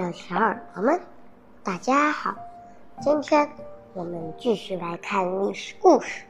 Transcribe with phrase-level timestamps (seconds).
[0.00, 1.00] 的小耳朵们，
[1.62, 2.34] 大家好！
[3.00, 3.48] 今天
[3.92, 6.24] 我们继续来看历史故事。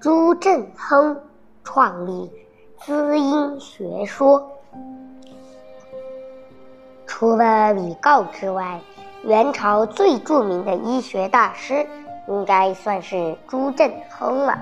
[0.00, 1.16] 朱振亨
[1.62, 2.28] 创立
[2.80, 4.50] 滋阴学说。
[7.06, 8.80] 除了李诰之外，
[9.22, 11.86] 元朝最著名的医学大师
[12.26, 14.58] 应该算是朱振亨了。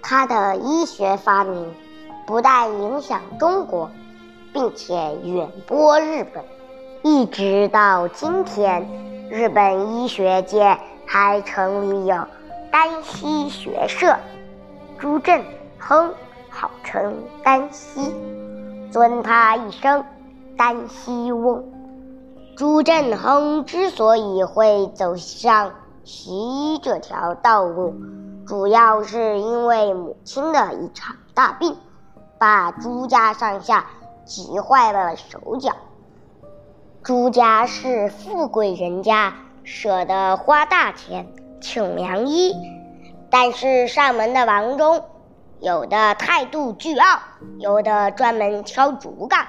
[0.00, 1.74] 他的医学发明
[2.24, 3.90] 不但影响中国。
[4.54, 4.94] 并且
[5.24, 6.44] 远播日本，
[7.02, 8.88] 一直到今天，
[9.28, 12.24] 日本医学界还成立有
[12.70, 14.16] 丹西学社。
[14.96, 15.44] 朱振
[15.76, 16.14] 亨
[16.48, 18.14] 号称丹西，
[18.92, 20.04] 尊他一声
[20.56, 21.64] 丹西翁。
[22.56, 25.72] 朱振亨之所以会走上
[26.04, 26.30] 习
[26.74, 27.92] 医这条道路，
[28.46, 31.76] 主要是因为母亲的一场大病，
[32.38, 33.84] 把朱家上下。
[34.24, 35.72] 急坏了手脚。
[37.02, 41.26] 朱家是富贵人家，舍得花大钱
[41.60, 42.54] 请良医，
[43.30, 45.02] 但是上门的郎中，
[45.60, 47.20] 有的态度倨傲，
[47.58, 49.46] 有的专门敲竹杠。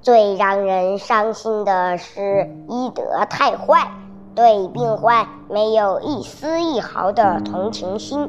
[0.00, 3.92] 最让人伤心的是医德太坏，
[4.34, 8.28] 对病患没有一丝一毫的同情心。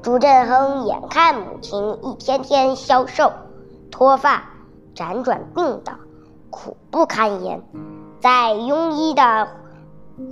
[0.00, 3.32] 朱振亨眼看母亲一天天消瘦、
[3.90, 4.51] 脱发。
[4.94, 5.94] 辗转病倒，
[6.50, 7.62] 苦不堪言。
[8.20, 9.48] 在庸医的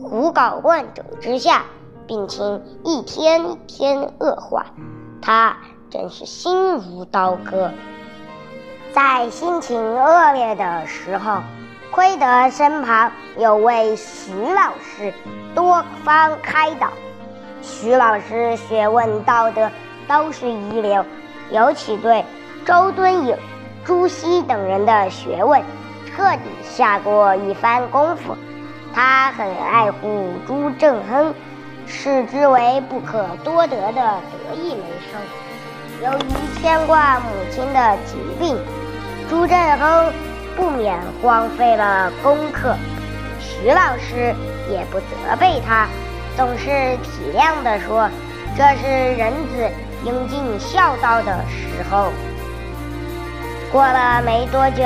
[0.03, 1.65] 胡搞乱整之下，
[2.07, 4.67] 病情一天天恶化，
[5.23, 5.57] 他
[5.89, 7.71] 真是心如刀割。
[8.93, 11.41] 在心情恶劣的时候，
[11.93, 15.13] 亏得身旁有位徐老师
[15.55, 16.89] 多方开导。
[17.63, 19.71] 徐老师学问道德
[20.09, 21.05] 都是一流，
[21.51, 22.25] 尤其对
[22.65, 23.35] 周敦颐。
[23.91, 25.61] 朱熹等人的学问
[26.07, 28.37] 彻底下过一番功夫，
[28.95, 31.35] 他很爱护朱振亨，
[31.89, 36.05] 视之为不可多得的得意门生。
[36.05, 38.57] 由于牵挂母亲的疾病，
[39.29, 40.13] 朱振亨
[40.57, 42.77] 不免荒废了功课。
[43.41, 44.33] 徐老师
[44.71, 45.89] 也不责备他，
[46.37, 46.69] 总是
[47.03, 48.09] 体谅地说
[48.57, 48.87] ：“这是
[49.17, 49.69] 人子
[50.05, 52.13] 应尽孝道的时候。”
[53.73, 54.83] 过了没多久，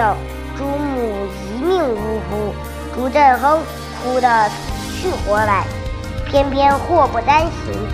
[0.59, 2.55] 朱母一命呜呼，
[2.95, 3.59] 朱振亨
[4.03, 4.55] 哭得死
[5.01, 5.65] 去活来。
[6.27, 7.89] 偏偏祸不单行，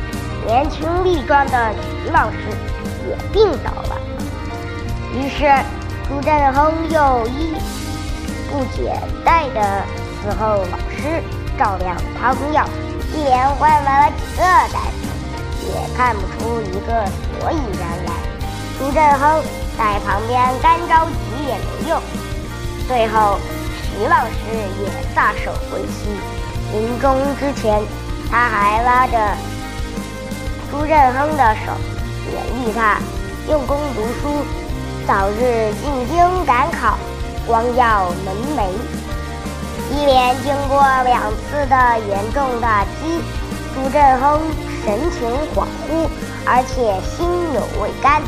[0.47, 2.37] 年轻力壮的徐老师
[3.09, 3.97] 也病倒了。
[5.15, 5.49] 于是，
[6.09, 7.55] 朱振亨又医
[8.51, 8.93] 不解
[9.25, 9.61] 带的
[10.25, 11.23] 伺候老师
[11.57, 12.67] 照料汤药，
[13.15, 17.07] 一连换来了几个大夫，也看不出一个
[17.39, 18.10] 所以然来。
[18.81, 19.41] 朱振亨。
[19.79, 22.03] 在旁边干着急也没用，
[22.87, 23.39] 最后
[23.81, 24.35] 徐老师
[24.83, 26.11] 也撒手归西。
[26.75, 27.81] 临终之前，
[28.31, 29.19] 他还拉着
[30.71, 31.73] 朱振亨的手，
[32.29, 32.99] 勉励他
[33.49, 34.45] 用功读书，
[35.07, 36.99] 早日进京赶考，
[37.47, 38.69] 光耀门楣。
[39.91, 43.23] 一连经过两次的严重打击，
[43.75, 44.43] 朱振亨
[44.85, 46.07] 神情恍惚，
[46.45, 48.21] 而且心有未甘。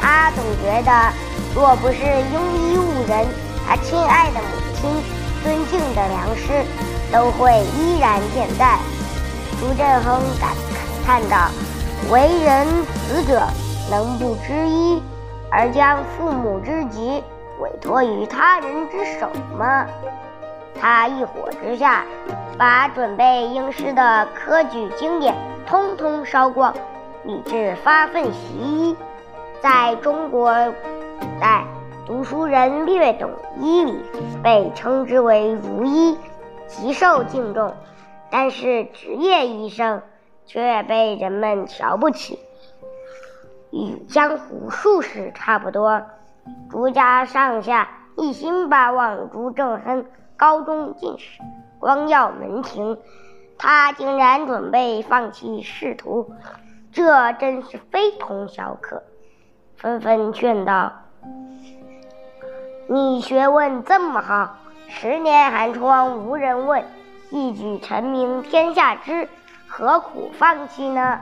[0.00, 1.12] 他总觉得，
[1.54, 3.26] 若不是庸医误人，
[3.66, 4.90] 他亲爱的母亲、
[5.42, 6.64] 尊敬的良师，
[7.12, 8.78] 都会依然健在。
[9.60, 10.50] 朱振亨感
[11.04, 11.48] 叹道
[12.10, 12.66] ：“为人
[13.08, 13.42] 子者，
[13.90, 15.02] 能不知医，
[15.50, 17.22] 而将父母之疾
[17.60, 19.84] 委托于他人之手吗？”
[20.80, 22.04] 他一火之下，
[22.56, 25.34] 把准备应试的科举经典
[25.66, 26.72] 通通烧光，
[27.24, 28.96] 以致发奋习医。
[29.60, 30.52] 在中国
[31.20, 31.66] 古代，
[32.06, 34.00] 读书人略懂医理，
[34.40, 36.16] 被称之为儒医，
[36.68, 37.74] 极受敬重。
[38.30, 40.02] 但是职业医生
[40.46, 42.38] 却被人们瞧不起，
[43.72, 46.02] 与江湖术士差不多。
[46.70, 50.06] 朱家上下一心巴望朱正亨
[50.36, 51.40] 高中进士，
[51.80, 52.96] 光耀门庭，
[53.58, 56.30] 他竟然准备放弃仕途，
[56.92, 59.02] 这真是非同小可。
[59.78, 60.90] 纷纷劝道
[62.90, 64.56] ：“你学问这么好，
[64.88, 66.84] 十年寒窗无人问，
[67.30, 69.28] 一举成名天下知，
[69.68, 71.20] 何苦放弃呢？”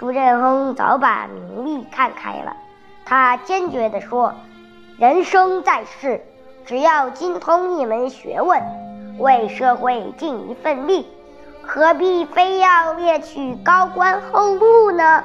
[0.00, 2.56] 朱振亨早把名利看开了，
[3.04, 4.32] 他坚决地说
[4.96, 6.22] ：“人生在世，
[6.64, 8.62] 只要精通一门学问，
[9.18, 11.06] 为社会尽一份力，
[11.62, 15.22] 何必非要猎取高官厚禄呢？”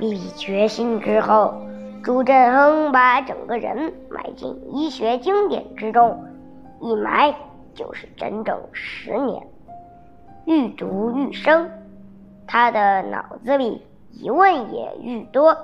[0.00, 1.60] 立决心之后，
[2.02, 6.24] 朱振亨把整个人埋进医学经典之中，
[6.80, 7.34] 一埋
[7.74, 9.46] 就是整整十年，
[10.46, 11.70] 愈读愈深，
[12.46, 15.54] 他的脑子里疑问也愈多。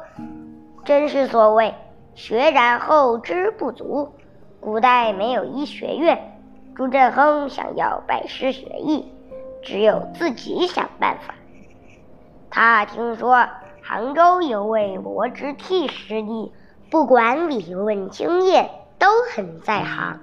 [0.85, 1.75] 真是所谓
[2.15, 4.13] “学然后知不足”。
[4.61, 6.39] 古代没有医学院，
[6.75, 9.11] 朱振亨想要拜师学艺，
[9.63, 11.35] 只有自己想办法。
[12.51, 13.49] 他听说。
[13.89, 16.53] 杭州有位罗之替师弟，
[16.91, 18.69] 不管理论经验
[18.99, 20.19] 都很在行，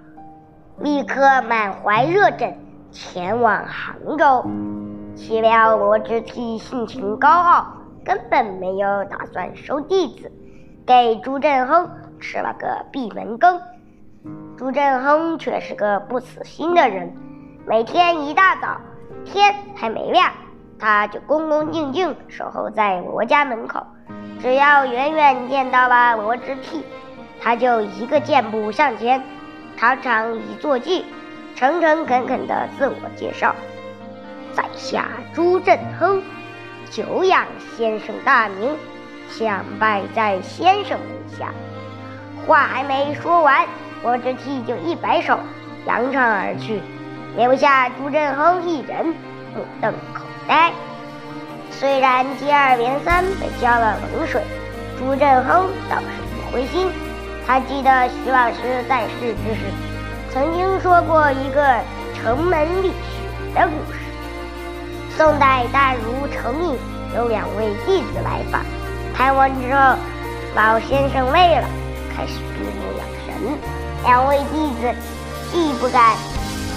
[0.80, 2.58] 立刻满怀热忱
[2.92, 4.44] 前往杭州。
[5.16, 10.30] 岂料罗之替性情高傲，根本没有打算收弟子，
[10.86, 11.90] 给朱振亨
[12.20, 13.62] 吃了个闭门羹。
[14.58, 17.16] 朱振亨却是个不死心的人，
[17.66, 18.82] 每天一大早，
[19.24, 20.30] 天还没亮。
[20.84, 23.88] 他就恭恭敬敬守候在我家门口，
[24.42, 26.84] 只要远远见到了罗之替，
[27.42, 29.24] 他就一个箭步上前，
[29.78, 31.06] 堂堂一坐骑，
[31.56, 33.56] 诚诚恳恳地自我介绍
[34.52, 36.22] ：“在下朱振亨，
[36.90, 37.46] 久仰
[37.78, 38.76] 先生大名，
[39.30, 41.54] 想拜在先生门下。”
[42.46, 43.66] 话还没说完，
[44.04, 45.40] 罗之替就一摆手，
[45.86, 46.82] 扬长而去，
[47.38, 49.06] 留下朱振亨一人
[49.56, 50.23] 目瞪口。
[50.48, 50.72] 呆。
[51.72, 54.42] 虽然接二连三被浇了冷水，
[54.98, 56.06] 朱振亨倒是
[56.36, 56.88] 不灰心。
[57.46, 59.62] 他记得徐老师在世之时，
[60.32, 61.78] 曾经说过一个
[62.16, 64.00] 城门立雪的故事。
[65.18, 66.78] 宋代大儒程闵
[67.16, 68.62] 有两位弟子来访，
[69.14, 69.96] 谈完之后，
[70.56, 71.68] 老先生累了，
[72.16, 73.60] 开始闭目养神。
[74.04, 74.94] 两位弟子
[75.52, 76.16] 既不敢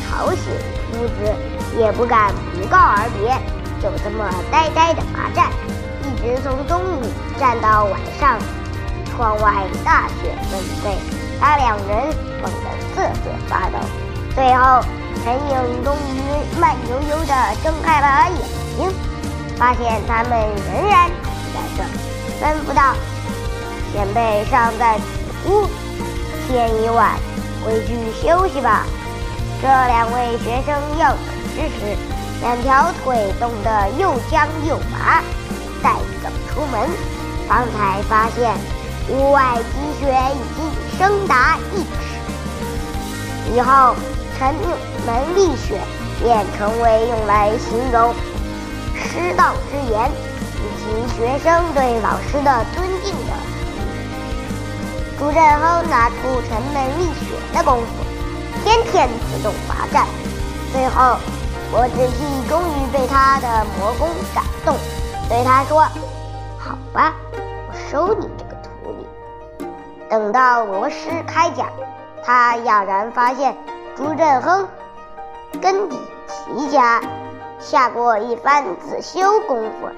[0.03, 0.53] 吵醒
[0.91, 1.33] 夫子，
[1.79, 3.56] 也不敢不告而别。
[3.83, 5.51] 就这么呆呆的罚站，
[6.03, 7.03] 一直从中午
[7.39, 8.39] 站到晚上。
[9.19, 10.95] 窗外大雪纷飞，
[11.41, 12.09] 把两人
[12.43, 13.79] 冷得瑟瑟发抖。
[14.35, 14.85] 最后，
[15.25, 18.39] 陈颖终于慢悠悠地睁开了眼
[18.77, 18.93] 睛，
[19.57, 20.33] 发现他们
[20.71, 21.09] 仍然
[21.55, 22.95] 在这，吩咐道
[23.95, 25.67] ：“前辈尚在此屋，
[26.47, 27.13] 天已晚，
[27.65, 28.85] 回去休息吧。”
[29.63, 31.19] 这两位学生要走
[31.55, 31.97] 之时。
[32.43, 35.23] 两条腿冻得又僵又麻，
[35.83, 35.91] 再
[36.23, 36.89] 走出门，
[37.49, 38.55] 方才发现
[39.09, 43.55] 屋外积雪已经深达一尺。
[43.55, 43.95] 以后
[44.39, 44.55] “城
[45.07, 45.81] 门立雪”
[46.23, 48.15] 便成为用来形容
[48.95, 50.11] 师道之严
[50.57, 53.33] 以及学生对老师的尊敬的。
[55.19, 56.15] 朱振亨拿出
[56.49, 57.87] “城门立雪”的功夫，
[58.63, 60.07] 天天自动罚站，
[60.73, 61.17] 最后。
[61.73, 64.77] 罗之替终于被他的魔功感动，
[65.29, 65.81] 对他说
[66.59, 69.67] ：“好吧，我收你这个徒弟。”
[70.09, 71.69] 等到罗师开讲，
[72.25, 73.57] 他哑然发现
[73.97, 74.69] 朱振亨
[75.61, 75.99] 根底
[76.29, 77.03] 奇佳，
[77.59, 79.89] 下过一番自修功夫，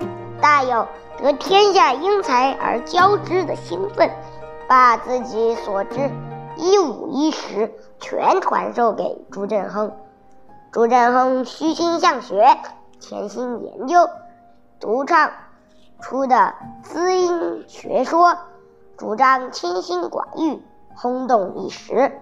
[0.40, 0.88] 大有
[1.22, 4.10] 得天下英才而教之的兴奋，
[4.66, 6.10] 把自己所知
[6.56, 9.92] 一五一十全传授给朱振亨。
[10.78, 12.56] 朱振亨虚心向学，
[13.00, 14.08] 潜心研究，
[14.78, 15.32] 独创
[16.00, 16.54] 出的
[16.84, 18.38] 滋阴学说，
[18.96, 20.62] 主张清心寡欲，
[20.94, 22.20] 轰动一时。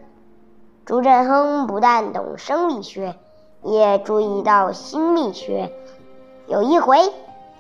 [0.87, 3.19] 朱振亨不但懂生理学，
[3.63, 5.71] 也注意到心理学。
[6.47, 6.97] 有一回，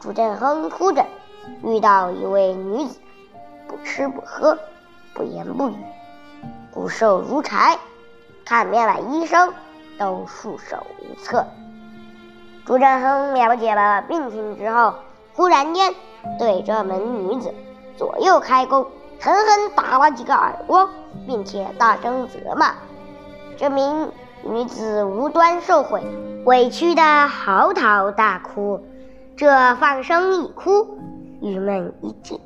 [0.00, 1.04] 朱振亨哭着
[1.62, 2.98] 遇到一位女子，
[3.68, 4.56] 不吃不喝，
[5.12, 5.76] 不言不语，
[6.72, 7.76] 骨瘦如柴，
[8.46, 9.52] 看遍了医生。
[9.98, 11.46] 都束手无策。
[12.64, 14.94] 朱振亨了解了病情之后，
[15.34, 15.94] 忽然间
[16.38, 17.54] 对这门女子
[17.96, 18.86] 左右开弓，
[19.20, 20.88] 狠狠打了几个耳光，
[21.26, 22.74] 并且大声责骂。
[23.56, 24.10] 这名
[24.42, 26.02] 女子无端受贿，
[26.44, 28.84] 委屈的嚎啕大哭。
[29.36, 30.98] 这放声一哭，
[31.40, 32.40] 郁闷一静，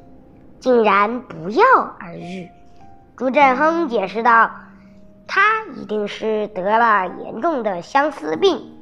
[0.59, 1.65] 竟然不药
[1.99, 2.49] 而愈。
[3.17, 4.51] 朱振亨解释道。
[5.33, 8.77] 他一定是得了严重的相思病。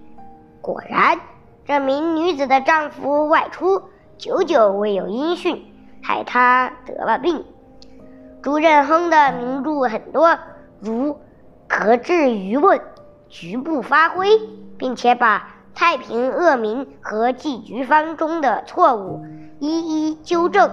[0.62, 1.20] 果然，
[1.66, 3.82] 这名女子的丈夫外出，
[4.16, 5.62] 久久未有音讯，
[6.02, 7.44] 害她得了病。
[8.40, 10.38] 朱振亨的名著很多，
[10.80, 11.10] 如
[11.68, 12.78] 《格致舆论》，
[13.28, 14.40] 局部发挥，
[14.78, 19.22] 并且把太平恶名和祭局方中的错误
[19.58, 20.70] 一一纠正。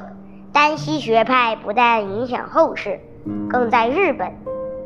[0.54, 3.02] 丹溪学派不但影响后世，
[3.50, 4.32] 更在日本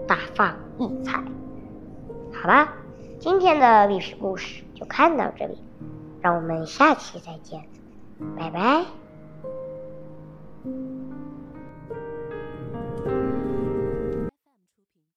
[0.07, 0.55] 大放。
[0.79, 1.23] 异彩。
[2.33, 2.69] 好了，
[3.19, 5.57] 今天的历史故事就看到这里，
[6.21, 7.61] 让我们下期再见，
[8.37, 8.85] 拜拜。